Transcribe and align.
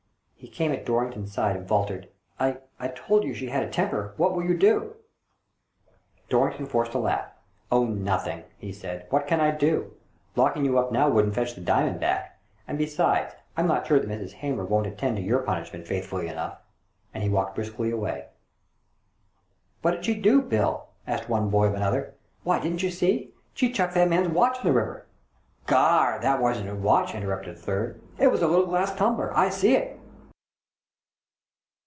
He 0.35 0.47
came 0.47 0.71
at 0.71 0.87
Dorrington's 0.87 1.31
side 1.31 1.55
and 1.55 1.67
faltered," 1.67 2.09
I— 2.39 2.57
I 2.79 2.87
told 2.87 3.23
you 3.25 3.31
she 3.35 3.49
had 3.49 3.61
a 3.61 3.69
temper. 3.69 4.15
What 4.17 4.33
will 4.33 4.43
you 4.43 4.57
do?" 4.57 4.95
Dorrington 6.31 6.65
forced 6.65 6.95
a 6.95 6.97
laugh." 6.97 7.29
Oh, 7.71 7.85
nothing," 7.85 8.45
he 8.57 8.73
said. 8.73 9.05
"What 9.11 9.27
can 9.27 9.39
I 9.39 9.51
do? 9.51 9.93
Locking 10.35 10.65
you 10.65 10.79
up 10.79 10.91
now 10.91 11.07
wouldn't 11.11 11.35
fetch 11.35 11.53
the 11.53 11.61
diamond 11.61 11.99
back. 11.99 12.39
And 12.67 12.79
besides 12.79 13.35
I'm 13.55 13.67
not 13.67 13.85
sure 13.85 13.99
that 13.99 14.09
Mrs. 14.09 14.31
Hamer 14.33 14.65
won't 14.65 14.87
attend 14.87 15.17
to 15.17 15.21
your 15.21 15.43
punishment 15.43 15.85
faithfully 15.85 16.27
enough." 16.27 16.57
And 17.13 17.21
he 17.21 17.29
walked 17.29 17.53
briskly 17.53 17.91
away. 17.91 18.25
"^Vhat 19.83 19.91
did 19.91 20.05
she 20.05 20.15
do, 20.19 20.41
Bill?" 20.41 20.87
asked 21.05 21.29
one 21.29 21.51
boy 21.51 21.67
of 21.67 21.75
another." 21.75 22.15
Why, 22.43 22.59
didn't 22.59 22.81
ye 22.81 22.89
see? 22.89 23.31
She 23.53 23.71
chucked 23.71 23.93
that 23.93 24.09
man's 24.09 24.29
watch 24.29 24.57
in 24.57 24.63
the 24.65 24.73
river."" 24.73 25.05
Garn! 25.67 26.19
that 26.21 26.41
wasn't 26.41 26.65
his 26.67 26.79
watch!" 26.79 27.13
interrupted 27.13 27.53
a 27.53 27.55
third," 27.59 28.01
it 28.19 28.31
was 28.31 28.41
a 28.41 28.47
little 28.47 28.65
glass 28.65 28.91
tumbler. 28.95 29.31
I 29.37 29.49
see 29.49 29.75
it 29.75 29.97